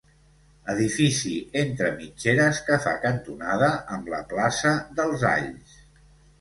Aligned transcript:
Edifici 0.73 1.33
entre 1.63 1.91
mitgeres 1.99 2.63
que 2.71 2.79
fa 2.87 2.95
cantonada 3.05 3.71
amb 3.99 4.13
la 4.17 4.25
plaça 4.35 4.75
dels 5.01 5.31
Alls. 5.37 5.81